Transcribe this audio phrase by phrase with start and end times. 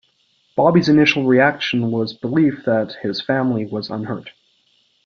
[0.55, 4.31] Bobby's initial reaction was relief that his family was unhurt.